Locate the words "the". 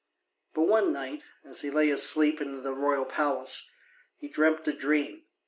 2.63-2.73